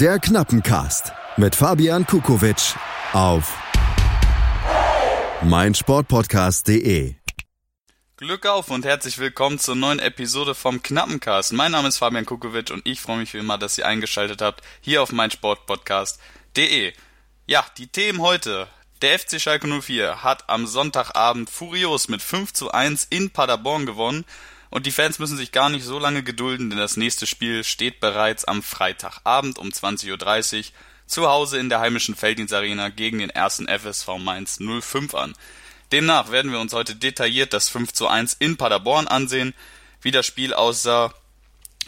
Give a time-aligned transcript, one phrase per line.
[0.00, 2.74] Der Knappencast mit Fabian Kukowitsch
[3.12, 3.54] auf
[5.42, 7.16] meinsportpodcast.de.
[8.16, 11.52] Glück auf und herzlich willkommen zur neuen Episode vom Knappencast.
[11.52, 14.62] Mein Name ist Fabian Kukowitsch und ich freue mich wie immer, dass ihr eingeschaltet habt
[14.80, 16.94] hier auf meinsportpodcast.de.
[17.46, 18.68] Ja, die Themen heute.
[19.02, 24.24] Der FC Schalke 04 hat am Sonntagabend furios mit 5 zu 1 in Paderborn gewonnen
[24.70, 28.00] und die Fans müssen sich gar nicht so lange gedulden, denn das nächste Spiel steht
[28.00, 30.64] bereits am Freitagabend um 20.30 Uhr
[31.06, 35.34] zu Hause in der heimischen Felddienstarena gegen den ersten FSV Mainz 05 an.
[35.90, 39.54] Demnach werden wir uns heute detailliert das 5 zu 1 in Paderborn ansehen,
[40.02, 41.12] wie das Spiel aussah,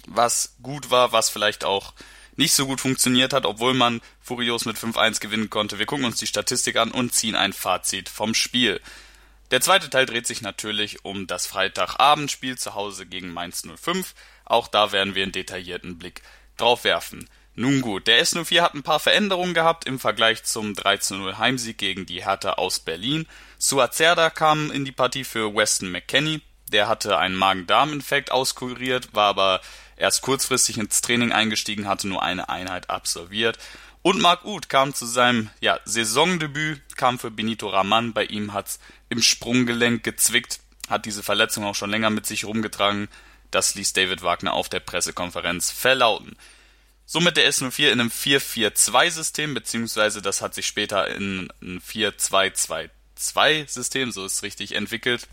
[0.06, 1.92] was gut war, was vielleicht auch
[2.34, 5.78] nicht so gut funktioniert hat, obwohl man furios mit 5-1 gewinnen konnte.
[5.78, 8.80] Wir gucken uns die Statistik an und ziehen ein Fazit vom Spiel.
[9.52, 14.14] Der zweite Teil dreht sich natürlich um das Freitagabendspiel zu Hause gegen Mainz 05.
[14.46, 16.22] Auch da werden wir einen detaillierten Blick
[16.56, 17.28] drauf werfen.
[17.54, 22.06] Nun gut, der S04 hat ein paar Veränderungen gehabt im Vergleich zum 13-0 Heimsieg gegen
[22.06, 23.26] die Hertha aus Berlin.
[23.58, 26.40] Suazerda kam in die Partie für Weston McKenney.
[26.72, 29.60] Der hatte einen Magen-Darm-Infekt auskuriert, war aber
[29.96, 33.58] erst kurzfristig ins Training eingestiegen, hatte nur eine Einheit absolviert.
[34.02, 38.12] Und Marc Uth kam zu seinem ja, Saisondebüt, kam für Benito Raman.
[38.12, 43.08] Bei ihm hat's im Sprunggelenk gezwickt, hat diese Verletzung auch schon länger mit sich rumgetragen.
[43.52, 46.34] Das ließ David Wagner auf der Pressekonferenz verlauten.
[47.06, 54.24] Somit der S04 in einem 4-4-2-System, beziehungsweise das hat sich später in ein 4-2-2-2-System, so
[54.24, 55.28] ist es richtig, entwickelt.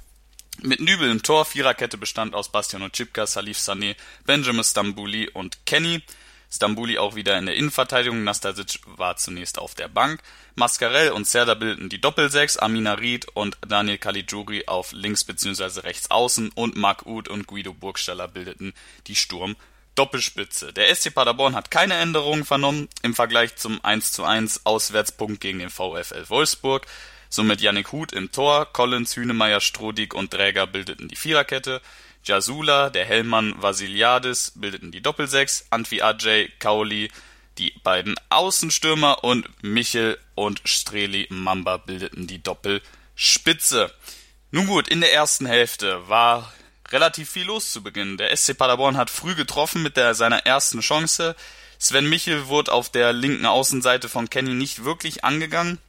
[0.62, 3.96] Mit Nübel im Tor, Viererkette bestand aus Bastian Ochipka, Salif Sané,
[4.26, 6.04] Benjamin Stambouli und Kenny.
[6.52, 10.22] Stambuli auch wieder in der Innenverteidigung, Nastasic war zunächst auf der Bank.
[10.56, 15.82] Mascarell und Serda bildeten die Doppelsechs, Amina Ried und Daniel Caligiuri auf links bzw.
[15.82, 18.74] rechts außen und Marc Uth und Guido Burgstaller bildeten
[19.08, 19.56] die Sturm
[19.96, 20.74] Doppelspitze.
[20.74, 25.60] Der SC Paderborn hat keine Änderungen vernommen im Vergleich zum 1 zu 1 Auswärtspunkt gegen
[25.60, 26.88] den VfL Wolfsburg.
[27.30, 31.82] Somit Yannick Huth im Tor, Collins, Hünemeyer, Strodig und Träger bildeten die Viererkette.
[32.24, 37.10] Jasula, der Hellmann Vasiliadis bildeten die Doppelsechs, Antwi Ajay, Kauli,
[37.58, 43.92] die beiden Außenstürmer und Michel und Streli Mamba bildeten die Doppelspitze.
[44.52, 46.52] Nun gut, in der ersten Hälfte war
[46.90, 48.18] relativ viel los zu Beginn.
[48.18, 51.36] Der SC Paderborn hat früh getroffen mit der, seiner ersten Chance.
[51.78, 55.80] Sven Michel wurde auf der linken Außenseite von Kenny nicht wirklich angegangen.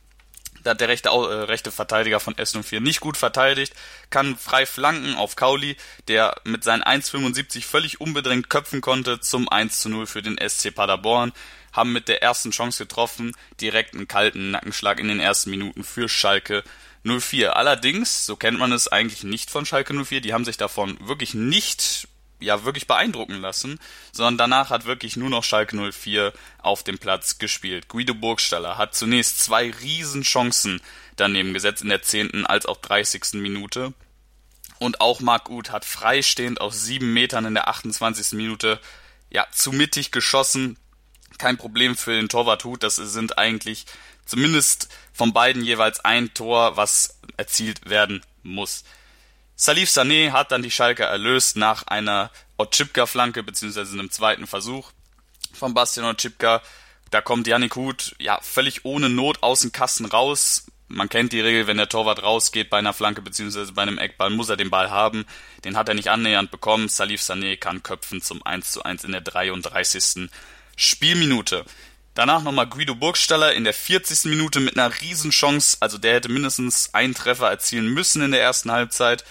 [0.63, 3.75] Da hat der rechte, äh, rechte Verteidiger von S04 nicht gut verteidigt,
[4.11, 5.77] kann frei flanken auf Kauli,
[6.09, 10.75] der mit seinen 1,75 völlig unbedrängt köpfen konnte zum 1 zu 0 für den SC
[10.75, 11.33] Paderborn,
[11.73, 16.09] haben mit der ersten Chance getroffen, direkt einen kalten Nackenschlag in den ersten Minuten für
[16.09, 16.65] Schalke
[17.05, 17.57] 04.
[17.57, 21.35] Allerdings, so kennt man es eigentlich nicht von Schalke 04, die haben sich davon wirklich
[21.35, 22.09] nicht
[22.41, 23.79] ja wirklich beeindrucken lassen,
[24.13, 27.89] sondern danach hat wirklich nur noch Schalke 04 auf dem Platz gespielt.
[27.89, 30.81] Guido Burgstaller hat zunächst zwei Riesenchancen
[31.17, 32.47] daneben gesetzt in der 10.
[32.47, 33.35] als auch 30.
[33.35, 33.93] Minute.
[34.79, 38.33] Und auch Marc Uth hat freistehend aus sieben Metern in der 28.
[38.33, 38.81] Minute
[39.29, 40.79] ja zu mittig geschossen.
[41.39, 43.87] Kein Problem für den Torwart Huth, das sind eigentlich
[44.25, 48.85] zumindest von beiden jeweils ein Tor, was erzielt werden muss.
[49.63, 54.91] Salif Sané hat dann die Schalke erlöst nach einer Otschipka-Flanke beziehungsweise einem zweiten Versuch
[55.53, 56.63] von Bastian Otschipka.
[57.11, 60.65] Da kommt Yannick Huth ja völlig ohne Not aus dem Kasten raus.
[60.89, 64.31] Man kennt die Regel, wenn der Torwart rausgeht bei einer Flanke beziehungsweise bei einem Eckball,
[64.31, 65.27] muss er den Ball haben.
[65.63, 66.89] Den hat er nicht annähernd bekommen.
[66.89, 70.31] Salif Sané kann köpfen zum 1 zu 1 in der 33.
[70.75, 71.67] Spielminute.
[72.15, 74.25] Danach nochmal Guido Burgstaller in der 40.
[74.25, 75.77] Minute mit einer Riesenchance.
[75.81, 79.23] Also der hätte mindestens einen Treffer erzielen müssen in der ersten Halbzeit.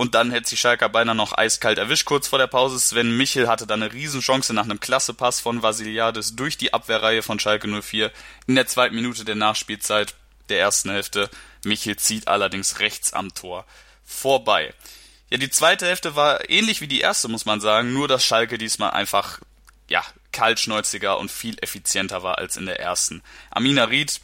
[0.00, 2.80] Und dann hätte sich Schalke beinahe noch eiskalt erwischt kurz vor der Pause.
[2.80, 7.38] Sven Michel hatte dann eine Riesenchance nach einem Klassepass von Vasiliades durch die Abwehrreihe von
[7.38, 8.10] Schalke 04
[8.46, 10.14] in der zweiten Minute der Nachspielzeit
[10.48, 11.28] der ersten Hälfte.
[11.64, 13.66] Michel zieht allerdings rechts am Tor
[14.02, 14.72] vorbei.
[15.28, 18.56] Ja, die zweite Hälfte war ähnlich wie die erste, muss man sagen, nur dass Schalke
[18.56, 19.40] diesmal einfach,
[19.90, 23.22] ja, kaltschnäuziger und viel effizienter war als in der ersten.
[23.50, 24.18] Amina Ried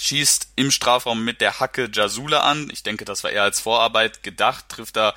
[0.00, 2.70] schießt im Strafraum mit der Hacke Jasula an.
[2.72, 5.14] Ich denke, das war eher als Vorarbeit gedacht, trifft da,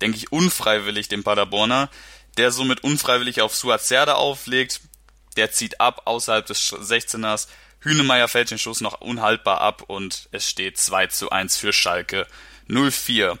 [0.00, 1.88] denke ich, unfreiwillig den Paderborner,
[2.36, 4.80] der somit unfreiwillig auf Suazerda auflegt.
[5.36, 7.46] Der zieht ab außerhalb des 16ers.
[7.80, 12.26] Hünemeyer fällt den Schuss noch unhaltbar ab und es steht 2 zu 1 für Schalke
[12.66, 13.38] 04.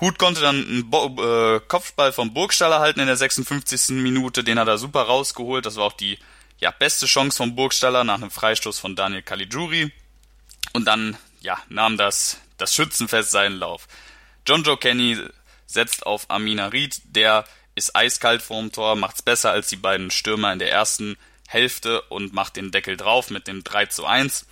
[0.00, 3.90] Hut konnte dann einen Bo äh, Kopfball vom Burgstaller halten in der 56.
[3.90, 5.66] Minute, den hat er super rausgeholt.
[5.66, 6.18] Das war auch die
[6.58, 9.92] ja, beste Chance vom Burgstaller nach einem Freistoß von Daniel Caligiuri.
[10.72, 13.86] Und dann, ja, nahm das, das Schützenfest seinen Lauf.
[14.46, 15.18] John Joe Kenny
[15.66, 20.52] setzt auf Amina Reed, der ist eiskalt vorm Tor, macht's besser als die beiden Stürmer
[20.52, 21.16] in der ersten
[21.48, 24.46] Hälfte und macht den Deckel drauf mit dem 3 zu 1.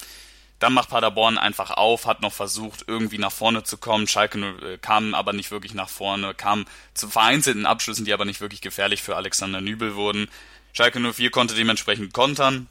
[0.58, 4.06] Dann macht Paderborn einfach auf, hat noch versucht, irgendwie nach vorne zu kommen.
[4.06, 8.42] Schalke äh, kam aber nicht wirklich nach vorne, kam zu vereinzelten Abschlüssen, die aber nicht
[8.42, 10.28] wirklich gefährlich für Alexander Nübel wurden.
[10.74, 12.68] Schalke 04 konnte dementsprechend kontern.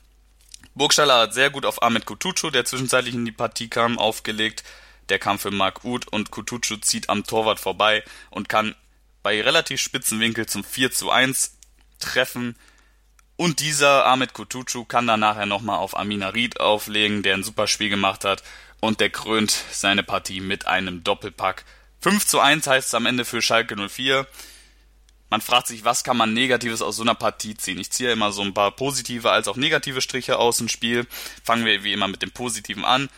[0.76, 4.64] Burgstaller hat sehr gut auf Ahmed Kutucu, der zwischenzeitlich in die Partie kam, aufgelegt.
[5.10, 8.76] Der kam für Marc Uth und Kutucu zieht am Torwart vorbei und kann
[9.24, 11.58] bei relativ spitzen Winkel zum 4 zu 1
[12.00, 12.56] treffen.
[13.36, 17.68] Und dieser Ahmed Kutucu kann dann nachher nochmal auf Amina Ried auflegen, der ein super
[17.68, 18.44] Spiel gemacht hat.
[18.80, 21.66] Und der krönt seine Partie mit einem Doppelpack.
[22.02, 24.26] 5 zu 1 heißt es am Ende für Schalke 04.
[25.30, 27.80] Man fragt sich, was kann man Negatives aus so einer Partie ziehen?
[27.80, 31.06] Ich ziehe immer so ein paar positive als auch negative Striche aus dem Spiel.
[31.44, 33.10] Fangen wir wie immer mit dem Positiven an.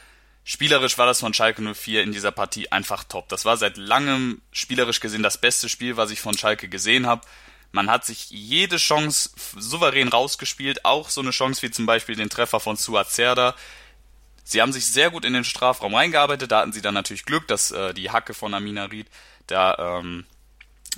[0.43, 3.29] Spielerisch war das von Schalke 04 in dieser Partie einfach top.
[3.29, 7.21] Das war seit langem spielerisch gesehen das beste Spiel, was ich von Schalke gesehen habe.
[7.71, 12.29] Man hat sich jede Chance souverän rausgespielt, auch so eine Chance wie zum Beispiel den
[12.29, 13.55] Treffer von Suazerda.
[14.43, 17.47] Sie haben sich sehr gut in den Strafraum reingearbeitet, da hatten sie dann natürlich Glück,
[17.47, 19.07] dass äh, die Hacke von Amina Ried
[19.47, 20.25] da ähm,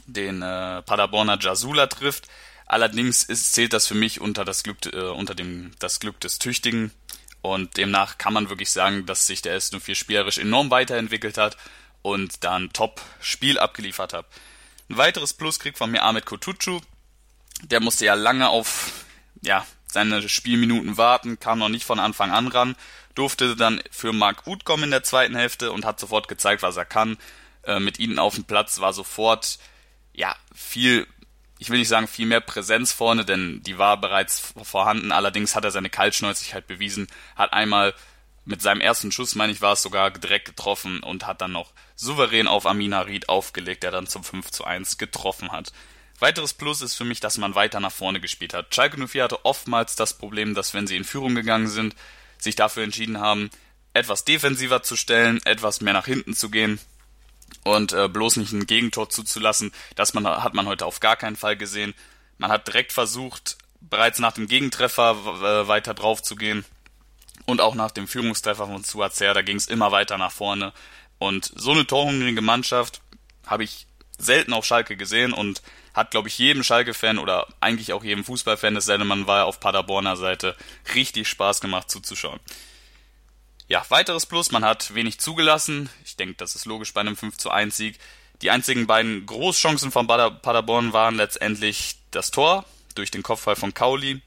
[0.05, 2.27] den äh, Paderborner Jasula trifft.
[2.65, 6.39] Allerdings ist, zählt das für mich unter das Glück, äh, unter dem das Glück des
[6.39, 6.91] Tüchtigen.
[7.41, 11.57] Und demnach kann man wirklich sagen, dass sich der S04 spielerisch enorm weiterentwickelt hat
[12.01, 14.25] und dann Top-Spiel abgeliefert hat.
[14.89, 16.79] Ein weiteres Plus kriegt von mir Ahmed Kotucu.
[17.63, 19.05] Der musste ja lange auf
[19.41, 22.75] ja, seine Spielminuten warten, kam noch nicht von Anfang an ran,
[23.15, 26.77] durfte dann für Marc Uth kommen in der zweiten Hälfte und hat sofort gezeigt, was
[26.77, 27.17] er kann.
[27.63, 29.59] Äh, mit ihnen auf dem Platz war sofort
[30.13, 31.07] ja viel,
[31.59, 35.11] ich will nicht sagen viel mehr Präsenz vorne, denn die war bereits vorhanden.
[35.11, 37.93] Allerdings hat er seine Kaltschnäuzigkeit bewiesen, hat einmal
[38.45, 41.71] mit seinem ersten Schuss, meine ich, war es sogar direkt getroffen und hat dann noch
[41.95, 45.71] souverän auf Amina Ried aufgelegt, der dann zum 5 zu 1 getroffen hat.
[46.19, 48.73] Weiteres Plus ist für mich, dass man weiter nach vorne gespielt hat.
[48.75, 51.95] Schalke 04 hatte oftmals das Problem, dass wenn sie in Führung gegangen sind,
[52.37, 53.49] sich dafür entschieden haben,
[53.93, 56.79] etwas defensiver zu stellen, etwas mehr nach hinten zu gehen
[57.63, 59.71] und äh, bloß nicht ein Gegentor zuzulassen.
[59.95, 61.93] Das man, hat man heute auf gar keinen Fall gesehen.
[62.37, 66.65] Man hat direkt versucht, bereits nach dem Gegentreffer äh, weiter drauf zu gehen
[67.45, 70.73] und auch nach dem Führungstreffer von Suazer, da ging es immer weiter nach vorne.
[71.19, 73.01] Und so eine torhungrige Mannschaft
[73.45, 75.61] habe ich selten auf Schalke gesehen und
[75.93, 80.17] hat, glaube ich, jedem Schalke-Fan oder eigentlich auch jedem Fußballfan, denn, man war auf Paderborner
[80.17, 80.55] Seite,
[80.95, 82.39] richtig Spaß gemacht zuzuschauen.
[83.67, 85.89] Ja, weiteres Plus, man hat wenig zugelassen.
[86.03, 87.97] Ich denke, das ist logisch bei einem 5 zu 1 Sieg.
[88.41, 92.65] Die einzigen beiden Großchancen von Paderborn waren letztendlich das Tor
[92.95, 94.21] durch den Kopfball von Kauli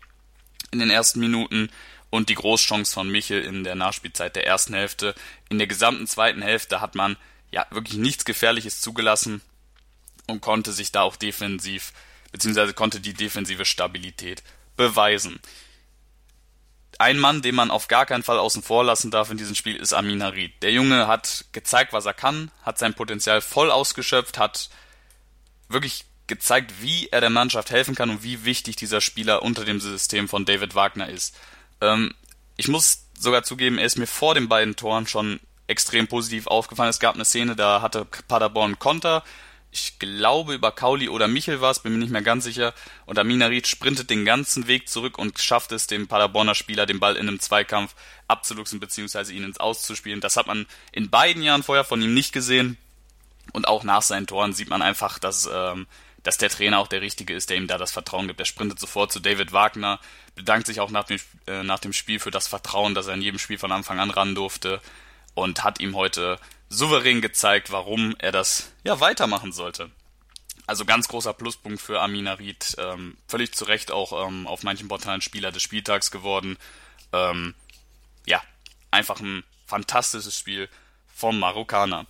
[0.73, 1.71] in den ersten Minuten
[2.11, 5.15] und die Großchance von Michel in der Nachspielzeit der ersten Hälfte.
[5.51, 7.17] In der gesamten zweiten Hälfte hat man
[7.51, 9.43] ja wirklich nichts Gefährliches zugelassen
[10.27, 11.93] und konnte sich da auch defensiv,
[12.33, 14.43] beziehungsweise konnte die defensive Stabilität
[14.77, 15.41] beweisen.
[16.99, 19.77] Ein Mann, den man auf gar keinen Fall außen vor lassen darf in diesem Spiel,
[19.77, 20.63] ist Amin Harid.
[20.63, 24.71] Der Junge hat gezeigt, was er kann, hat sein Potenzial voll ausgeschöpft, hat
[25.69, 29.81] wirklich gezeigt, wie er der Mannschaft helfen kann und wie wichtig dieser Spieler unter dem
[29.81, 31.37] System von David Wagner ist.
[31.81, 32.15] Ähm,
[32.57, 36.91] ich muss sogar zugeben, er ist mir vor den beiden Toren schon extrem positiv aufgefallen.
[36.91, 39.23] Es gab eine Szene, da hatte Paderborn Konter.
[39.71, 42.73] Ich glaube, über Kauli oder Michel war es, bin mir nicht mehr ganz sicher.
[43.05, 47.17] Und Aminarit sprintet den ganzen Weg zurück und schafft es, dem Paderborner Spieler den Ball
[47.17, 47.95] in einem Zweikampf
[48.27, 49.33] abzuluxen bzw.
[49.33, 50.21] ihn ins Auszuspielen.
[50.21, 52.79] Das hat man in beiden Jahren vorher von ihm nicht gesehen.
[53.53, 55.87] Und auch nach seinen Toren sieht man einfach, dass ähm,
[56.27, 58.41] dass der Trainer auch der Richtige ist, der ihm da das Vertrauen gibt.
[58.41, 60.01] Er sprintet sofort zu David Wagner,
[60.35, 63.23] bedankt sich auch nach dem, äh, nach dem Spiel für das Vertrauen, dass er in
[63.23, 64.81] jedem Spiel von Anfang an ran durfte
[65.35, 69.91] und hat ihm heute souverän gezeigt, warum er das ja weitermachen sollte.
[70.67, 74.89] Also ganz großer Pluspunkt für Amina Ried, ähm, völlig zu Recht auch ähm, auf manchen
[74.89, 76.59] Portalen Spieler des Spieltags geworden.
[77.13, 77.55] Ähm,
[78.27, 78.43] ja,
[78.91, 80.69] einfach ein fantastisches Spiel
[81.15, 82.07] vom Marokkaner.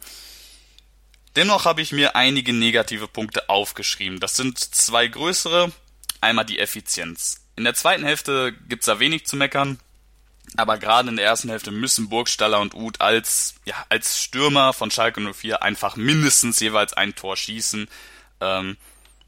[1.36, 4.20] Dennoch habe ich mir einige negative Punkte aufgeschrieben.
[4.20, 5.70] Das sind zwei größere.
[6.22, 7.42] Einmal die Effizienz.
[7.56, 9.78] In der zweiten Hälfte gibt's da wenig zu meckern.
[10.56, 14.90] Aber gerade in der ersten Hälfte müssen Burgstaller und Uth als, ja, als Stürmer von
[14.90, 17.88] Schalke 04 einfach mindestens jeweils ein Tor schießen.
[18.40, 18.76] Ähm,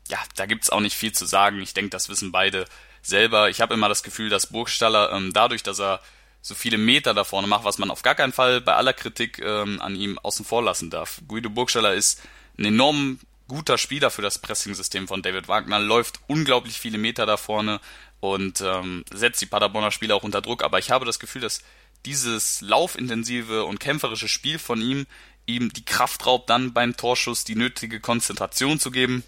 [0.09, 1.61] ja, da gibt's auch nicht viel zu sagen.
[1.61, 2.67] Ich denke, das wissen beide
[3.03, 3.51] selber.
[3.51, 6.01] Ich habe immer das Gefühl, dass Burgstaller ähm, dadurch, dass er
[6.41, 9.39] so viele Meter da vorne macht, was man auf gar keinen Fall bei aller Kritik
[9.41, 11.21] ähm, an ihm außen vor lassen darf.
[11.27, 12.23] Guido Burgstaller ist
[12.59, 17.37] ein enorm guter Spieler für das Pressing-System von David Wagner, läuft unglaublich viele Meter da
[17.37, 17.81] vorne
[18.21, 20.63] und ähm, setzt die Paderborner Spieler auch unter Druck.
[20.63, 21.63] Aber ich habe das Gefühl, dass
[22.05, 25.07] dieses laufintensive und kämpferische Spiel von ihm
[25.49, 29.25] ihm die Kraft raubt, dann beim Torschuss die nötige Konzentration zu geben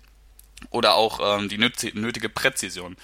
[0.68, 2.97] oder auch ähm, die nötige Präzision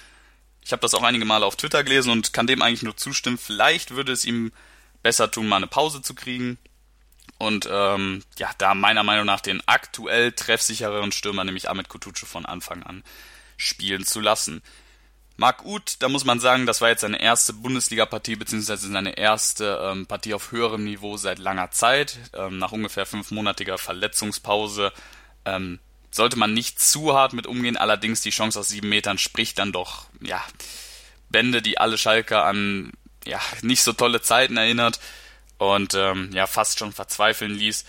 [0.63, 3.37] Ich habe das auch einige Male auf Twitter gelesen und kann dem eigentlich nur zustimmen.
[3.37, 4.51] Vielleicht würde es ihm
[5.01, 6.57] besser tun, mal eine Pause zu kriegen.
[7.39, 12.45] Und ähm, ja, da meiner Meinung nach den aktuell treffsichereren Stürmer, nämlich Ahmed Kutucu von
[12.45, 13.03] Anfang an
[13.57, 14.61] spielen zu lassen.
[15.39, 19.79] Marc Uth, da muss man sagen, das war jetzt seine erste Bundesliga-Partie, beziehungsweise seine erste
[19.83, 22.17] ähm, Partie auf höherem Niveau seit langer Zeit.
[22.33, 24.91] Ähm, nach ungefähr fünfmonatiger Verletzungspause
[25.45, 25.79] ähm,
[26.09, 29.71] sollte man nicht zu hart mit umgehen, allerdings die Chance aus sieben Metern spricht dann
[29.71, 30.43] doch, ja,
[31.29, 32.91] Bände, die alle Schalker an
[33.27, 34.99] ja, nicht so tolle Zeiten erinnert
[35.59, 37.85] und ähm, ja, fast schon verzweifeln ließ.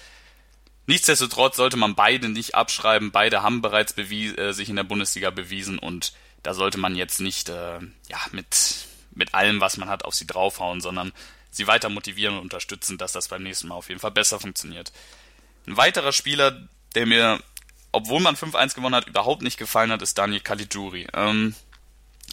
[0.86, 3.10] Nichtsdestotrotz sollte man beide nicht abschreiben.
[3.10, 6.12] Beide haben bereits äh, sich in der Bundesliga bewiesen und
[6.48, 7.78] da sollte man jetzt nicht äh,
[8.08, 11.12] ja, mit, mit allem, was man hat, auf sie draufhauen, sondern
[11.50, 14.90] sie weiter motivieren und unterstützen, dass das beim nächsten Mal auf jeden Fall besser funktioniert.
[15.66, 17.38] Ein weiterer Spieler, der mir,
[17.92, 21.06] obwohl man 5-1 gewonnen hat, überhaupt nicht gefallen hat, ist Daniel Caligiuri.
[21.12, 21.54] Ähm,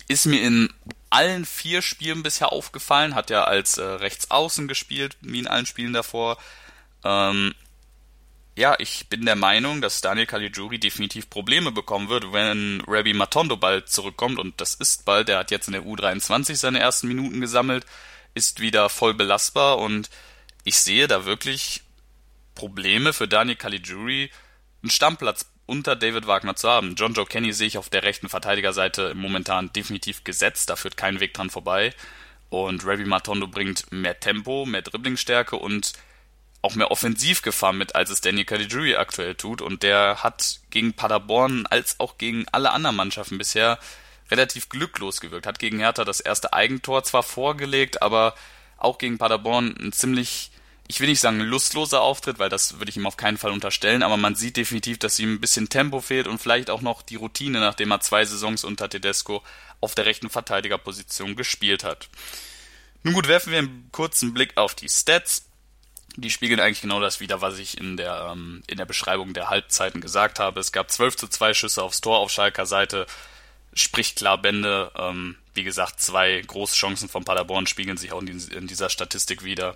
[0.07, 0.73] ist mir in
[1.09, 5.91] allen vier Spielen bisher aufgefallen, hat ja als äh, Rechtsaußen gespielt, wie in allen Spielen
[5.91, 6.37] davor.
[7.03, 7.53] Ähm,
[8.57, 13.57] ja, ich bin der Meinung, dass Daniel Caligiuri definitiv Probleme bekommen wird, wenn Rabbi Matondo
[13.57, 15.27] bald zurückkommt und das ist bald.
[15.27, 17.85] Der hat jetzt in der U23 seine ersten Minuten gesammelt,
[18.33, 20.09] ist wieder voll belastbar und
[20.63, 21.83] ich sehe da wirklich
[22.55, 24.31] Probleme für Daniel Caligiuri,
[24.81, 26.95] einen Stammplatz unter David Wagner zu haben.
[26.95, 31.19] John Joe Kenny sehe ich auf der rechten Verteidigerseite momentan definitiv gesetzt, da führt kein
[31.19, 31.93] Weg dran vorbei.
[32.49, 35.93] Und Rabbi Matondo bringt mehr Tempo, mehr Dribblingstärke und
[36.65, 39.61] auch mehr Offensivgefahr mit, als es Danny Caligiuri aktuell tut.
[39.61, 43.79] Und der hat gegen Paderborn als auch gegen alle anderen Mannschaften bisher
[44.31, 45.47] relativ glücklos gewirkt.
[45.47, 48.35] Hat gegen Hertha das erste Eigentor zwar vorgelegt, aber
[48.77, 50.51] auch gegen Paderborn ein ziemlich,
[50.87, 54.03] ich will nicht sagen lustloser Auftritt, weil das würde ich ihm auf keinen Fall unterstellen,
[54.03, 57.15] aber man sieht definitiv, dass ihm ein bisschen Tempo fehlt und vielleicht auch noch die
[57.15, 59.43] Routine, nachdem er zwei Saisons unter Tedesco
[59.81, 62.09] auf der rechten Verteidigerposition gespielt hat.
[63.03, 65.45] Nun gut, werfen wir einen kurzen Blick auf die Stats
[66.17, 69.49] die spiegeln eigentlich genau das wieder, was ich in der, ähm, in der Beschreibung der
[69.49, 70.59] Halbzeiten gesagt habe.
[70.59, 73.05] Es gab 12 zu 2 Schüsse aufs Tor auf Schalker Seite,
[73.73, 74.91] spricht klar Bände.
[74.97, 79.43] Ähm, wie gesagt, zwei große Chancen von Paderborn spiegeln sich auch in, in dieser Statistik
[79.43, 79.75] wieder.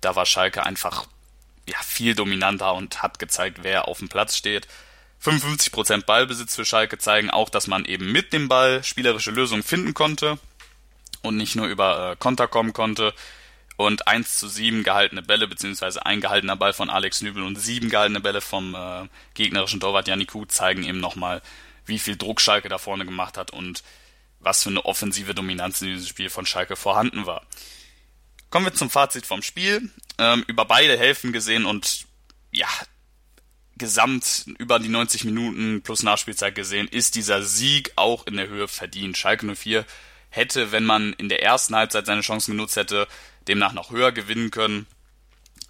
[0.00, 1.06] Da war Schalke einfach
[1.68, 4.66] ja, viel dominanter und hat gezeigt, wer auf dem Platz steht.
[5.24, 9.94] 55% Ballbesitz für Schalke zeigen auch, dass man eben mit dem Ball spielerische Lösungen finden
[9.94, 10.38] konnte
[11.22, 13.14] und nicht nur über äh, Konter kommen konnte
[13.86, 17.90] und 1 zu 7 gehaltene Bälle, beziehungsweise ein gehaltener Ball von Alex Nübel und sieben
[17.90, 21.42] gehaltene Bälle vom äh, gegnerischen Torwart Janiku zeigen eben nochmal,
[21.86, 23.82] wie viel Druck Schalke da vorne gemacht hat und
[24.40, 27.46] was für eine offensive Dominanz in diesem Spiel von Schalke vorhanden war.
[28.50, 29.90] Kommen wir zum Fazit vom Spiel.
[30.18, 32.06] Ähm, über beide Hälften gesehen und
[32.50, 32.68] ja,
[33.76, 38.68] gesamt über die 90 Minuten plus Nachspielzeit gesehen, ist dieser Sieg auch in der Höhe
[38.68, 39.16] verdient.
[39.16, 39.86] Schalke 04
[40.28, 43.06] hätte, wenn man in der ersten Halbzeit seine Chancen genutzt hätte,
[43.48, 44.86] demnach noch höher gewinnen können.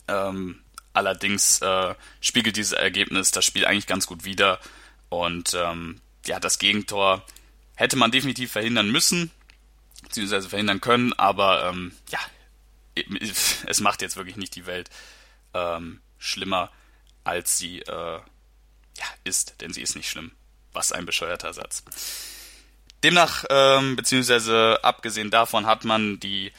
[0.09, 0.63] Ähm,
[0.93, 4.61] allerdings äh, spiegelt dieses Ergebnis das Spiel eigentlich ganz gut wider.
[5.09, 7.25] Und ähm, ja, das Gegentor
[7.75, 9.31] hätte man definitiv verhindern müssen,
[10.03, 12.19] beziehungsweise verhindern können, aber ähm, ja,
[13.67, 14.91] es macht jetzt wirklich nicht die Welt
[15.55, 16.71] ähm, schlimmer,
[17.25, 18.21] als sie äh,
[18.99, 20.33] ja, ist, denn sie ist nicht schlimm.
[20.73, 21.83] Was ein bescheuerter Satz.
[23.03, 26.53] Demnach, ähm, beziehungsweise abgesehen davon, hat man die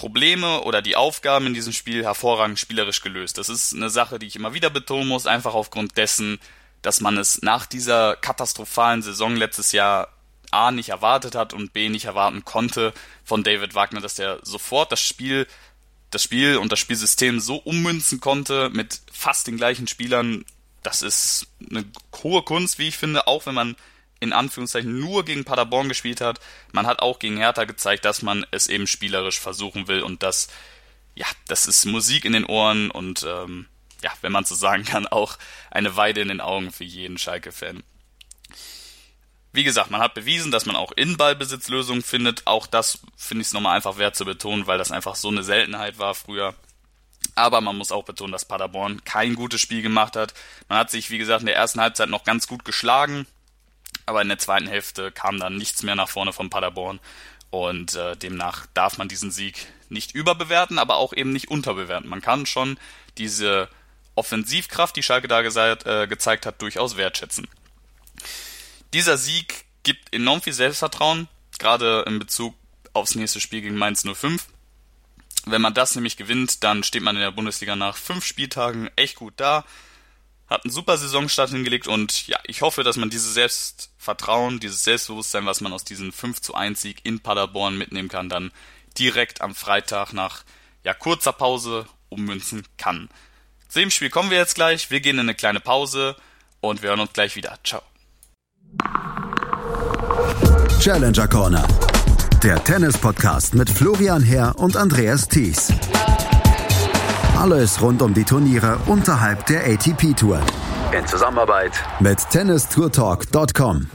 [0.00, 3.36] Probleme oder die Aufgaben in diesem Spiel hervorragend spielerisch gelöst.
[3.36, 6.40] Das ist eine Sache, die ich immer wieder betonen muss, einfach aufgrund dessen,
[6.80, 10.08] dass man es nach dieser katastrophalen Saison letztes Jahr
[10.52, 14.90] A nicht erwartet hat und B nicht erwarten konnte von David Wagner, dass er sofort
[14.90, 15.46] das Spiel,
[16.10, 20.46] das Spiel und das Spielsystem so ummünzen konnte mit fast den gleichen Spielern.
[20.82, 21.84] Das ist eine
[22.22, 23.76] hohe Kunst, wie ich finde, auch wenn man
[24.20, 26.40] in Anführungszeichen nur gegen Paderborn gespielt hat.
[26.72, 30.48] Man hat auch gegen Hertha gezeigt, dass man es eben spielerisch versuchen will und das,
[31.14, 33.66] ja, das ist Musik in den Ohren und ähm,
[34.02, 35.38] ja, wenn man so sagen kann, auch
[35.70, 37.82] eine Weide in den Augen für jeden Schalke-Fan.
[39.52, 41.68] Wie gesagt, man hat bewiesen, dass man auch in Ballbesitz
[42.04, 42.46] findet.
[42.46, 45.42] Auch das finde ich es nochmal einfach wert zu betonen, weil das einfach so eine
[45.42, 46.54] Seltenheit war früher.
[47.34, 50.34] Aber man muss auch betonen, dass Paderborn kein gutes Spiel gemacht hat.
[50.68, 53.26] Man hat sich, wie gesagt, in der ersten Halbzeit noch ganz gut geschlagen.
[54.06, 57.00] Aber in der zweiten Hälfte kam dann nichts mehr nach vorne von Paderborn.
[57.50, 62.08] Und äh, demnach darf man diesen Sieg nicht überbewerten, aber auch eben nicht unterbewerten.
[62.08, 62.78] Man kann schon
[63.18, 63.68] diese
[64.14, 67.48] Offensivkraft, die Schalke da gesagt, äh, gezeigt hat, durchaus wertschätzen.
[68.92, 71.28] Dieser Sieg gibt enorm viel Selbstvertrauen,
[71.58, 72.54] gerade in Bezug
[72.92, 74.46] aufs nächste Spiel gegen Mainz 05.
[75.46, 79.16] Wenn man das nämlich gewinnt, dann steht man in der Bundesliga nach fünf Spieltagen echt
[79.16, 79.64] gut da
[80.50, 85.46] hat einen super Saisonstart hingelegt und ja, ich hoffe, dass man dieses Selbstvertrauen, dieses Selbstbewusstsein,
[85.46, 88.50] was man aus diesem 5 zu 1 Sieg in Paderborn mitnehmen kann, dann
[88.98, 90.42] direkt am Freitag nach
[90.84, 93.08] ja, kurzer Pause ummünzen kann.
[93.68, 94.90] Zu dem Spiel kommen wir jetzt gleich.
[94.90, 96.16] Wir gehen in eine kleine Pause
[96.60, 97.56] und wir hören uns gleich wieder.
[97.62, 97.82] Ciao.
[100.80, 101.68] Challenger Corner.
[102.42, 105.72] Der Tennis-Podcast mit Florian Herr und Andreas Thies.
[107.40, 110.44] Alles rund um die Turniere unterhalb der ATP-Tour.
[110.92, 113.88] In Zusammenarbeit mit tennistourtalk.com.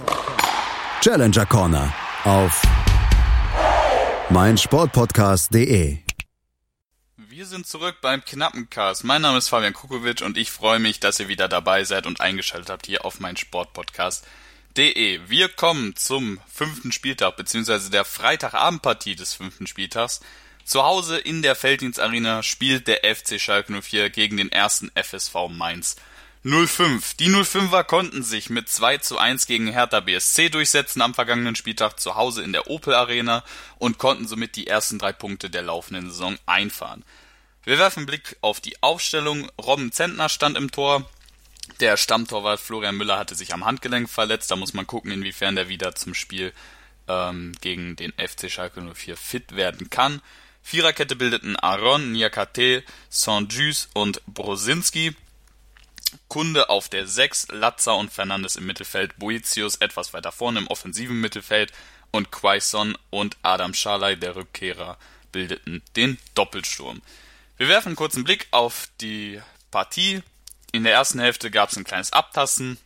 [0.99, 2.63] Challenger Corner auf
[4.31, 5.99] meinsportpodcast.de.
[7.17, 9.03] Wir sind zurück beim knappen Cast.
[9.03, 12.21] Mein Name ist Fabian Kukovic und ich freue mich, dass ihr wieder dabei seid und
[12.21, 15.19] eingeschaltet habt hier auf meinsportpodcast.de.
[15.27, 20.21] Wir kommen zum fünften Spieltag beziehungsweise der Freitagabendpartie des fünften Spieltags.
[20.65, 25.95] Zu Hause in der Felddienstarena spielt der FC Schalke 04 gegen den ersten FSV Mainz
[26.43, 27.13] 05.
[27.13, 32.00] Die 05er konnten sich mit 2 zu 1 gegen Hertha BSC durchsetzen am vergangenen Spieltag
[32.00, 33.43] zu Hause in der Opel Arena
[33.77, 37.05] und konnten somit die ersten drei Punkte der laufenden Saison einfahren.
[37.63, 39.48] Wir werfen einen Blick auf die Aufstellung.
[39.62, 41.07] Robben Zentner stand im Tor.
[41.79, 44.50] Der Stammtorwart Florian Müller hatte sich am Handgelenk verletzt.
[44.50, 46.53] Da muss man gucken, inwiefern der wieder zum Spiel
[47.07, 50.24] ähm, gegen den FC Schalke 04 fit werden kann.
[50.67, 55.15] Viererkette bildeten Aaron, Niakate, Saint-Just und Brosinski.
[56.27, 61.22] Kunde auf der 6, Latza und Fernandes im Mittelfeld, Boetius etwas weiter vorne im offensiven
[61.22, 61.72] Mittelfeld
[62.10, 64.98] und Quaison und Adam Schalay, der Rückkehrer,
[65.31, 67.03] bildeten den Doppelsturm.
[67.57, 70.24] Wir werfen einen kurzen Blick auf die Partie.
[70.72, 72.79] In der ersten Hälfte gab es ein kleines Abtasten.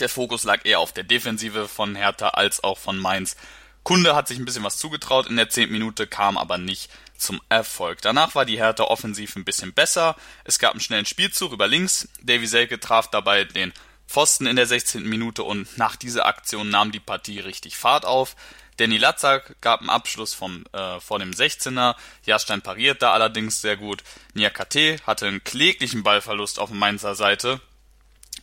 [0.00, 3.36] Der Fokus lag eher auf der Defensive von Hertha als auch von Mainz.
[3.86, 5.70] Kunde hat sich ein bisschen was zugetraut in der 10.
[5.70, 8.02] Minute, kam aber nicht zum Erfolg.
[8.02, 10.16] Danach war die Hertha offensiv ein bisschen besser.
[10.42, 12.08] Es gab einen schnellen Spielzug über links.
[12.20, 13.72] Davy Selke traf dabei den
[14.08, 15.04] Pfosten in der 16.
[15.04, 18.34] Minute und nach dieser Aktion nahm die Partie richtig Fahrt auf.
[18.76, 21.94] Danny Latzak gab einen Abschluss vom, äh, vor dem 16er.
[22.24, 24.02] Jahrstein parierte allerdings sehr gut.
[24.34, 27.60] Niakate hatte einen kläglichen Ballverlust auf Mainzer Seite,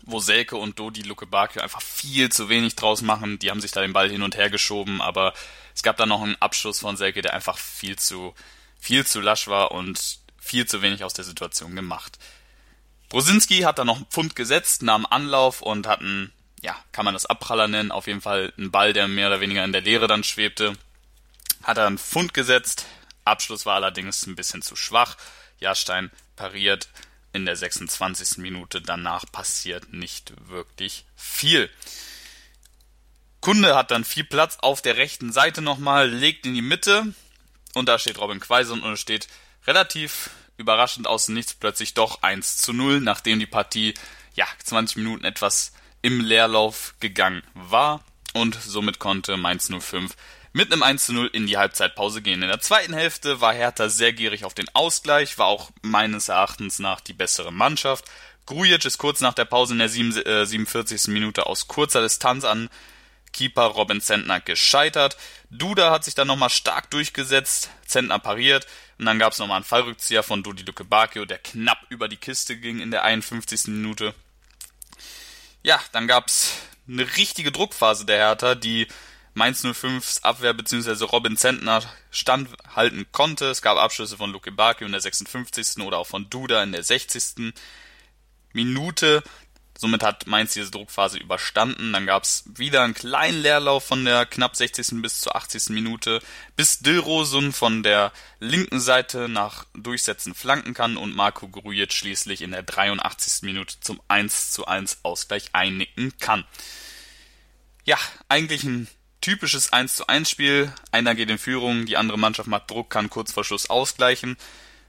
[0.06, 3.40] wo Selke und Dodi Lukebakio einfach viel zu wenig draus machen.
[3.40, 5.34] Die haben sich da den Ball hin und her geschoben, aber
[5.74, 8.34] es gab dann noch einen Abschluss von Selke, der einfach viel zu
[8.84, 12.20] viel zu lasch war und viel zu wenig aus der Situation gemacht.
[13.08, 17.14] Brosinski hat da noch einen Pfund gesetzt, nahm Anlauf und hat einen, ja, kann man
[17.14, 20.08] das Abpraller nennen, auf jeden Fall einen Ball, der mehr oder weniger in der Leere
[20.08, 20.74] dann schwebte.
[21.64, 22.86] Hat er einen Pfund gesetzt,
[23.24, 25.16] Abschluss war allerdings ein bisschen zu schwach.
[25.60, 26.90] Jahrstein pariert
[27.34, 28.38] in der 26.
[28.38, 31.70] Minute, danach passiert nicht wirklich viel.
[33.42, 37.14] Kunde hat dann viel Platz auf der rechten Seite nochmal, legt in die Mitte,
[37.74, 39.28] und da steht Robin Quaison und steht
[39.66, 43.96] relativ überraschend aus Nichts plötzlich doch 1 zu 0, nachdem die Partie
[44.36, 50.16] ja 20 Minuten etwas im Leerlauf gegangen war und somit konnte Mainz 05
[50.54, 52.44] mit einem 1 zu 0 in die Halbzeitpause gehen.
[52.44, 56.80] In der zweiten Hälfte war Hertha sehr gierig auf den Ausgleich, war auch meines Erachtens
[56.80, 58.06] nach die bessere Mannschaft.
[58.46, 61.08] Grujic ist kurz nach der Pause in der 47.
[61.08, 62.70] Äh, Minute aus kurzer Distanz an
[63.32, 65.18] Keeper Robin Zentner gescheitert.
[65.50, 68.68] Duda hat sich dann nochmal stark durchgesetzt, Zentner pariert
[69.00, 72.58] und dann gab es nochmal einen Fallrückzieher von Dodi Lukebakio, der knapp über die Kiste
[72.58, 73.68] ging in der 51.
[73.68, 74.14] Minute.
[75.64, 76.54] Ja, dann gab es
[76.88, 78.88] eine richtige Druckphase der Hertha, die
[79.36, 81.06] Mainz 05s Abwehr bzw.
[81.06, 83.46] Robin Zentner standhalten konnte.
[83.46, 85.84] Es gab Abschlüsse von Luke Bakio in der 56.
[85.84, 87.54] oder auch von Duda in der 60.
[88.54, 89.24] Minute.
[89.76, 91.94] Somit hat Mainz diese Druckphase überstanden.
[91.94, 95.02] Dann gab es wieder einen kleinen Leerlauf von der knapp 60.
[95.02, 95.70] bis zur 80.
[95.70, 96.22] Minute,
[96.56, 102.52] bis Dilrosun von der linken Seite nach Durchsetzen flanken kann und Marco Grujic schließlich in
[102.52, 103.42] der 83.
[103.42, 106.46] Minute zum 1 zu 1 Ausgleich einnicken kann.
[107.84, 107.98] Ja,
[108.30, 108.88] eigentlich ein
[109.24, 110.72] typisches 1 zu 1 Spiel.
[110.92, 114.38] Einer geht in Führung, die andere Mannschaft macht Druck, kann kurz vor Schluss ausgleichen.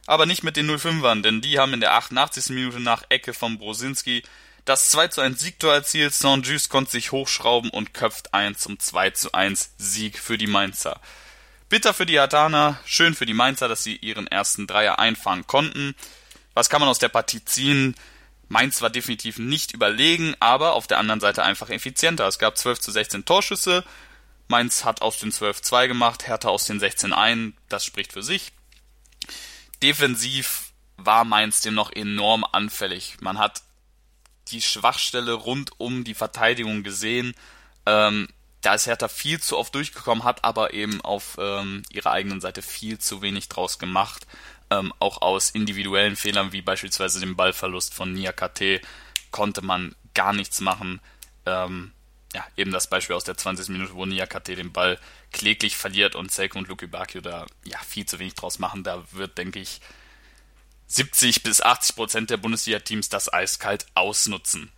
[0.06, 2.50] Aber nicht mit den 05ern, denn die haben in der 88.
[2.50, 4.22] Minute nach Ecke von Brosinski
[4.64, 9.10] das 2 zu 1 Siegtor erzielt, Saint-Just konnte sich hochschrauben und köpft ein zum 2
[9.10, 11.00] zu 1 Sieg für die Mainzer.
[11.68, 15.94] Bitter für die Adana, schön für die Mainzer, dass sie ihren ersten Dreier einfahren konnten.
[16.54, 17.94] Was kann man aus der Partie ziehen?
[18.48, 22.26] Mainz war definitiv nicht überlegen, aber auf der anderen Seite einfach effizienter.
[22.26, 23.84] Es gab 12 zu 16 Torschüsse.
[24.48, 27.56] Mainz hat aus den 12 2 gemacht, Hertha aus den 16 ein.
[27.68, 28.52] Das spricht für sich.
[29.82, 33.16] Defensiv war Mainz dem noch enorm anfällig.
[33.20, 33.62] Man hat
[34.48, 37.34] die Schwachstelle rund um die Verteidigung gesehen.
[37.86, 38.28] Ähm,
[38.60, 42.62] da ist Hertha viel zu oft durchgekommen, hat aber eben auf ähm, ihrer eigenen Seite
[42.62, 44.26] viel zu wenig draus gemacht.
[44.70, 48.80] Ähm, auch aus individuellen Fehlern, wie beispielsweise dem Ballverlust von Niakate,
[49.30, 51.00] konnte man gar nichts machen.
[51.44, 51.92] Ähm,
[52.34, 53.68] ja, eben das Beispiel aus der 20.
[53.68, 54.98] Minute, wo Niakate den Ball
[55.32, 58.82] kläglich verliert und Selke und Luki Bakio da ja viel zu wenig draus machen.
[58.82, 59.80] Da wird, denke ich,
[60.88, 64.72] 70 bis 80 Prozent der Bundesliga-Teams das eiskalt ausnutzen.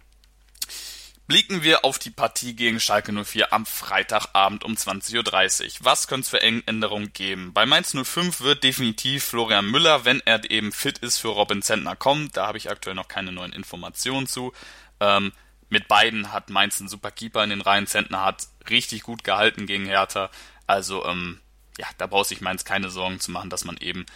[1.27, 5.71] Blicken wir auf die Partie gegen Schalke 04 am Freitagabend um 20.30 Uhr.
[5.81, 7.53] Was könnte es für Änderungen geben?
[7.53, 11.97] Bei Mainz 05 wird definitiv Florian Müller, wenn er eben fit ist, für Robin Zentner
[11.97, 12.31] kommen.
[12.33, 14.53] Da habe ich aktuell noch keine neuen Informationen zu.
[15.01, 15.33] Ähm,
[15.69, 17.87] mit beiden hat Mainz einen super Keeper in den Reihen.
[17.87, 20.31] Zentner hat richtig gut gehalten gegen Hertha.
[20.67, 21.41] Also, ähm,
[21.79, 24.07] ja, da braucht sich Mainz keine Sorgen zu machen, dass man eben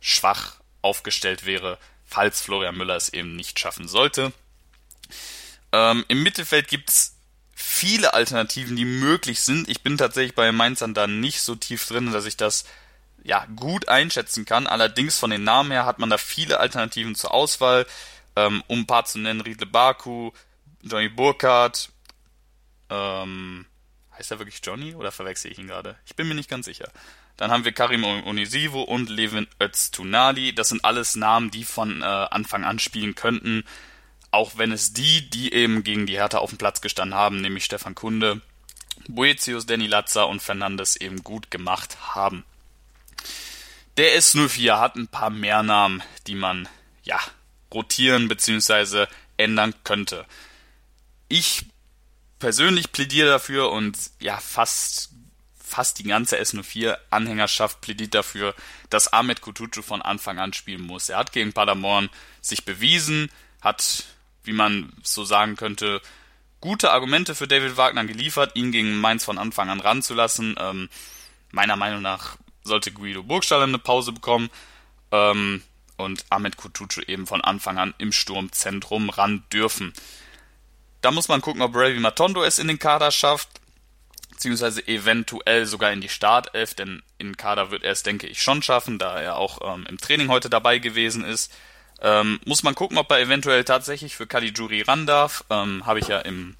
[0.00, 4.32] schwach aufgestellt wäre, falls Florian Müller es eben nicht schaffen sollte.
[5.72, 7.16] Ähm, Im Mittelfeld gibt's
[7.54, 9.68] viele Alternativen, die möglich sind.
[9.68, 12.64] Ich bin tatsächlich bei Mainzern da nicht so tief drin, dass ich das
[13.22, 14.66] ja gut einschätzen kann.
[14.66, 17.86] Allerdings von den Namen her hat man da viele Alternativen zur Auswahl.
[18.34, 20.32] Ähm, um ein paar zu nennen, Riedle Baku,
[20.82, 21.90] Johnny Burkhardt,
[22.90, 23.66] ähm,
[24.16, 25.96] heißt er wirklich Johnny oder verwechsel ich ihn gerade?
[26.06, 26.90] Ich bin mir nicht ganz sicher.
[27.36, 30.54] Dann haben wir Karim Onisivo und Levin Öztunali.
[30.54, 33.64] Das sind alles Namen, die von äh, Anfang an spielen könnten.
[34.30, 37.64] Auch wenn es die, die eben gegen die Hertha auf dem Platz gestanden haben, nämlich
[37.64, 38.40] Stefan Kunde,
[39.08, 42.44] Boetius, Danny Latza und Fernandes eben gut gemacht haben.
[43.96, 46.68] Der S04 hat ein paar mehr Namen, die man,
[47.02, 47.18] ja,
[47.72, 49.06] rotieren bzw.
[49.36, 50.26] ändern könnte.
[51.32, 51.64] Ich
[52.40, 55.08] persönlich plädiere dafür und ja, fast
[55.56, 58.54] fast die ganze S04-Anhängerschaft plädiert dafür,
[58.90, 61.08] dass Ahmed Kutucu von Anfang an spielen muss.
[61.08, 62.10] Er hat gegen Paderborn
[62.42, 63.30] sich bewiesen,
[63.62, 64.04] hat,
[64.44, 66.02] wie man so sagen könnte,
[66.60, 70.56] gute Argumente für David Wagner geliefert, ihn gegen Mainz von Anfang an ranzulassen.
[70.58, 70.90] Ähm,
[71.50, 74.50] meiner Meinung nach sollte Guido Burgstaller eine Pause bekommen
[75.10, 75.62] ähm,
[75.96, 79.94] und Ahmed Kutucu eben von Anfang an im Sturmzentrum ran dürfen.
[81.02, 83.48] Da muss man gucken, ob Ravi Matondo es in den Kader schafft
[84.42, 88.60] beziehungsweise eventuell sogar in die Startelf, denn in Kader wird er es, denke ich, schon
[88.60, 91.52] schaffen, da er auch ähm, im Training heute dabei gewesen ist.
[92.00, 95.44] Ähm, muss man gucken, ob er eventuell tatsächlich für Caligiuri ran darf.
[95.48, 96.56] Ähm, Habe ich ja im,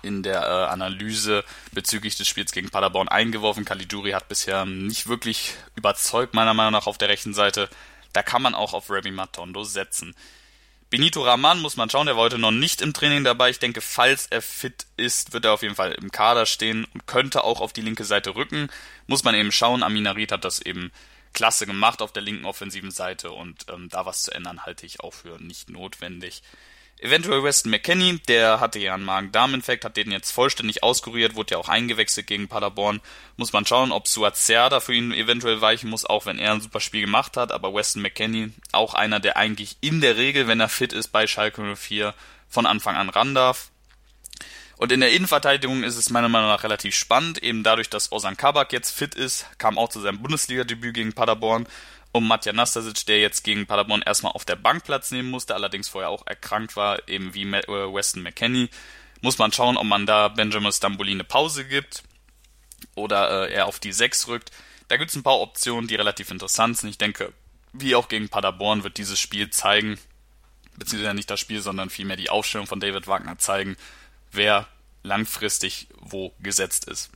[0.00, 3.66] in der äh, Analyse bezüglich des Spiels gegen Paderborn eingeworfen.
[3.66, 7.68] Caligiuri hat bisher nicht wirklich überzeugt, meiner Meinung nach, auf der rechten Seite.
[8.14, 10.14] Da kann man auch auf Remy Matondo setzen.
[10.94, 13.50] Benito Raman muss man schauen, der war heute noch nicht im Training dabei.
[13.50, 17.08] Ich denke, falls er fit ist, wird er auf jeden Fall im Kader stehen und
[17.08, 18.68] könnte auch auf die linke Seite rücken.
[19.08, 19.82] Muss man eben schauen.
[19.82, 20.92] Aminarit hat das eben
[21.32, 25.00] klasse gemacht auf der linken offensiven Seite und ähm, da was zu ändern halte ich
[25.00, 26.44] auch für nicht notwendig.
[26.98, 31.58] Eventuell Weston McKenney, der hatte ja einen Magen-Darm-Infekt, hat den jetzt vollständig auskuriert, wurde ja
[31.58, 33.00] auch eingewechselt gegen Paderborn.
[33.36, 36.80] Muss man schauen, ob Suazerda für ihn eventuell weichen muss, auch wenn er ein super
[36.80, 37.52] Spiel gemacht hat.
[37.52, 41.26] Aber Weston McKenney, auch einer, der eigentlich in der Regel, wenn er fit ist, bei
[41.26, 42.14] Schalke 04
[42.48, 43.70] von Anfang an ran darf.
[44.76, 48.36] Und in der Innenverteidigung ist es meiner Meinung nach relativ spannend, eben dadurch, dass Ozan
[48.36, 51.66] Kabak jetzt fit ist, kam auch zu seinem Bundesliga-Debüt gegen Paderborn
[52.14, 55.88] um Matja Nastasic, der jetzt gegen Paderborn erstmal auf der Bank Platz nehmen musste, allerdings
[55.88, 58.70] vorher auch erkrankt war, eben wie äh, Weston McKenney.
[59.20, 62.04] Muss man schauen, ob man da Benjamin Stamboli eine Pause gibt
[62.94, 64.52] oder äh, er auf die 6 rückt.
[64.86, 66.90] Da gibt es ein paar Optionen, die relativ interessant sind.
[66.90, 67.32] Ich denke,
[67.72, 69.98] wie auch gegen Paderborn wird dieses Spiel zeigen,
[70.76, 73.76] beziehungsweise nicht das Spiel, sondern vielmehr die Aufstellung von David Wagner zeigen,
[74.30, 74.68] wer
[75.02, 77.10] langfristig wo gesetzt ist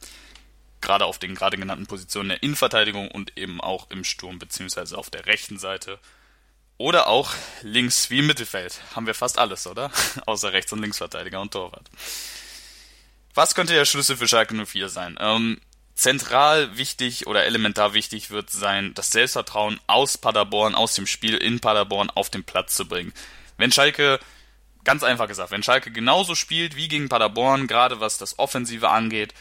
[0.81, 5.11] gerade auf den gerade genannten Positionen der Innenverteidigung und eben auch im Sturm beziehungsweise auf
[5.11, 5.99] der rechten Seite.
[6.77, 8.81] Oder auch links wie im Mittelfeld.
[8.95, 9.91] Haben wir fast alles, oder?
[10.27, 11.91] Außer Rechts- und Linksverteidiger und Torwart.
[13.35, 15.17] Was könnte der Schlüssel für Schalke 04 sein?
[15.21, 15.61] Ähm,
[15.95, 21.59] zentral wichtig oder elementar wichtig wird sein, das Selbstvertrauen aus Paderborn, aus dem Spiel in
[21.59, 23.13] Paderborn auf den Platz zu bringen.
[23.57, 24.21] Wenn Schalke,
[24.85, 29.35] ganz einfach gesagt, wenn Schalke genauso spielt wie gegen Paderborn, gerade was das Offensive angeht,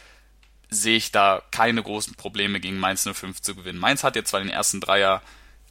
[0.69, 3.79] sehe ich da keine großen Probleme gegen Mainz 05 zu gewinnen.
[3.79, 5.21] Mainz hat jetzt zwar den ersten Dreier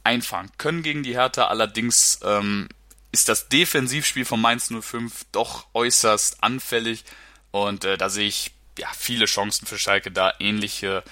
[0.03, 2.67] einfahren können gegen die Hertha, allerdings ähm,
[3.11, 7.03] ist das Defensivspiel von Mainz 05 doch äußerst anfällig
[7.51, 11.03] und äh, da sehe ich ja viele Chancen für Schalke da ähnliche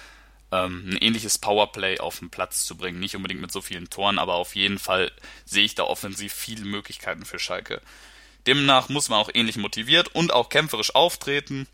[0.52, 3.00] ähm, ein ähnliches Powerplay auf den Platz zu bringen.
[3.00, 5.12] Nicht unbedingt mit so vielen Toren, aber auf jeden Fall
[5.45, 7.82] sehe ich da offensiv viele Möglichkeiten für Schalke.
[8.48, 11.67] Demnach muss man auch ähnlich motiviert und auch kämpferisch auftreten.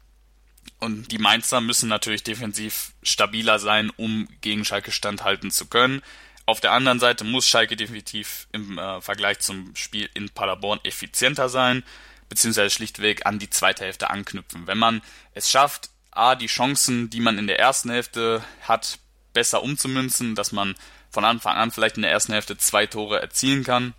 [0.81, 6.01] Und die Mainzer müssen natürlich defensiv stabiler sein, um gegen Schalke standhalten zu können.
[6.47, 11.49] Auf der anderen Seite muss Schalke definitiv im äh, Vergleich zum Spiel in Paderborn effizienter
[11.49, 11.83] sein,
[12.29, 14.65] beziehungsweise schlichtweg an die zweite Hälfte anknüpfen.
[14.65, 15.03] Wenn man
[15.35, 18.97] es schafft, A, die Chancen, die man in der ersten Hälfte hat,
[19.33, 20.75] besser umzumünzen, dass man
[21.11, 23.93] von Anfang an vielleicht in der ersten Hälfte zwei Tore erzielen kann,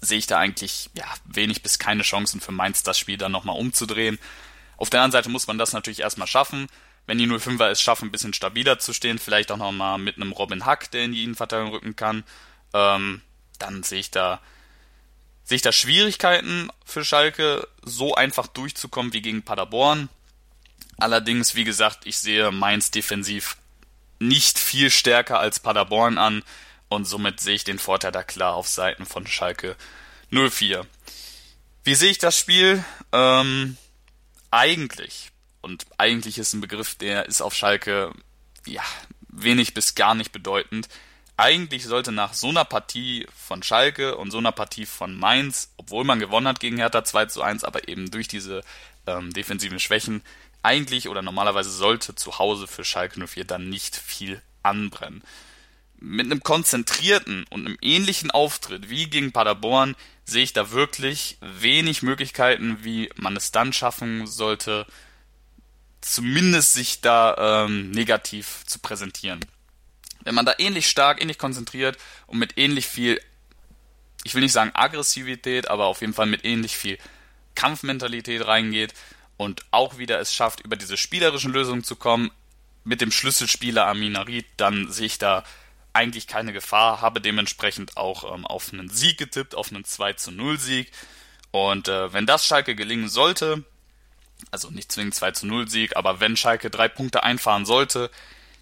[0.00, 3.56] sehe ich da eigentlich ja, wenig bis keine Chancen für Mainz, das Spiel dann nochmal
[3.56, 4.18] umzudrehen.
[4.82, 6.66] Auf der anderen Seite muss man das natürlich erstmal schaffen.
[7.06, 10.32] Wenn die 05er es schaffen, ein bisschen stabiler zu stehen, vielleicht auch nochmal mit einem
[10.32, 12.24] Robin Hack, der in die Innenverteidigung rücken kann,
[12.74, 13.22] ähm,
[13.60, 14.40] dann sehe ich da
[15.44, 20.08] sehe ich da Schwierigkeiten für Schalke, so einfach durchzukommen wie gegen Paderborn.
[20.98, 23.58] Allerdings, wie gesagt, ich sehe Mainz defensiv
[24.18, 26.42] nicht viel stärker als Paderborn an
[26.88, 29.76] und somit sehe ich den Vorteil da klar auf Seiten von Schalke
[30.32, 30.84] 04.
[31.84, 32.84] Wie sehe ich das Spiel?
[33.12, 33.76] Ähm,
[34.52, 38.12] eigentlich, und eigentlich ist ein Begriff, der ist auf Schalke
[38.66, 38.82] ja
[39.28, 40.88] wenig bis gar nicht bedeutend.
[41.36, 46.04] Eigentlich sollte nach so einer Partie von Schalke und so einer Partie von Mainz, obwohl
[46.04, 48.62] man gewonnen hat gegen Hertha 2 zu 1, aber eben durch diese
[49.06, 50.22] ähm, defensiven Schwächen,
[50.62, 55.24] eigentlich oder normalerweise sollte zu Hause für Schalke 04 dann nicht viel anbrennen.
[56.04, 62.02] Mit einem konzentrierten und einem ähnlichen Auftritt wie gegen Paderborn sehe ich da wirklich wenig
[62.02, 64.86] Möglichkeiten, wie man es dann schaffen sollte,
[66.00, 69.40] zumindest sich da ähm, negativ zu präsentieren.
[70.24, 73.20] Wenn man da ähnlich stark, ähnlich konzentriert und mit ähnlich viel,
[74.24, 76.98] ich will nicht sagen Aggressivität, aber auf jeden Fall mit ähnlich viel
[77.54, 78.94] Kampfmentalität reingeht,
[79.42, 82.30] und auch wieder es schafft, über diese spielerischen Lösungen zu kommen,
[82.84, 85.44] mit dem Schlüsselspieler Aminarit, dann sehe ich da
[85.92, 90.30] eigentlich keine Gefahr, habe dementsprechend auch ähm, auf einen Sieg getippt, auf einen 2 zu
[90.30, 90.90] 0 Sieg.
[91.50, 93.64] Und äh, wenn das Schalke gelingen sollte,
[94.50, 98.10] also nicht zwingend 2 zu 0 Sieg, aber wenn Schalke drei Punkte einfahren sollte,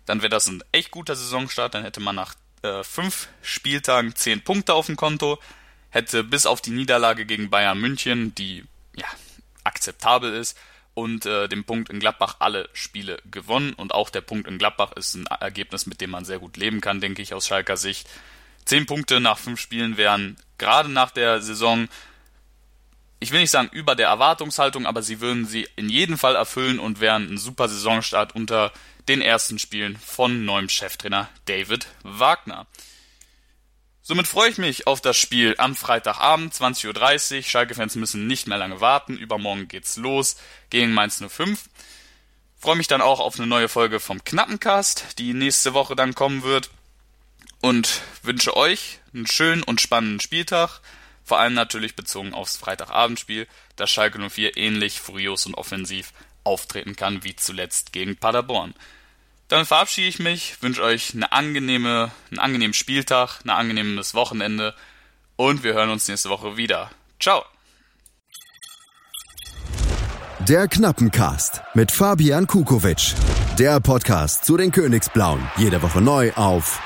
[0.06, 4.42] dann wäre das ein echt guter Saisonstart, dann hätte man nach äh, fünf Spieltagen zehn
[4.42, 5.38] Punkte auf dem Konto,
[5.90, 8.64] hätte bis auf die Niederlage gegen Bayern München, die
[8.96, 9.06] ja
[9.64, 10.58] akzeptabel ist,
[11.00, 13.72] und äh, dem Punkt in Gladbach alle Spiele gewonnen.
[13.72, 16.80] Und auch der Punkt in Gladbach ist ein Ergebnis, mit dem man sehr gut leben
[16.80, 18.08] kann, denke ich, aus Schalker Sicht.
[18.66, 21.88] Zehn Punkte nach fünf Spielen wären gerade nach der Saison,
[23.18, 26.78] ich will nicht sagen über der Erwartungshaltung, aber sie würden sie in jedem Fall erfüllen
[26.78, 28.72] und wären ein super Saisonstart unter
[29.08, 32.66] den ersten Spielen von neuem Cheftrainer David Wagner.
[34.02, 37.42] Somit freue ich mich auf das Spiel am Freitagabend, 20.30 Uhr.
[37.42, 39.16] Schalke-Fans müssen nicht mehr lange warten.
[39.16, 40.36] Übermorgen geht's los
[40.70, 41.68] gegen Mainz 05.
[42.58, 46.42] Freue mich dann auch auf eine neue Folge vom Knappencast, die nächste Woche dann kommen
[46.42, 46.70] wird.
[47.60, 50.80] Und wünsche euch einen schönen und spannenden Spieltag.
[51.22, 57.22] Vor allem natürlich bezogen aufs Freitagabendspiel, dass Schalke 04 ähnlich furios und offensiv auftreten kann
[57.22, 58.74] wie zuletzt gegen Paderborn.
[59.50, 64.74] Dann verabschiede ich mich, wünsche euch eine angenehme, einen angenehmen Spieltag, ein angenehmes Wochenende
[65.34, 66.88] und wir hören uns nächste Woche wieder.
[67.18, 67.44] Ciao!
[70.38, 73.14] Der Knappencast mit Fabian Kukowitsch.
[73.58, 75.46] Der Podcast zu den Königsblauen.
[75.56, 76.80] Jede Woche neu auf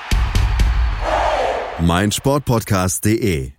[1.80, 3.52] meinsportpodcast.de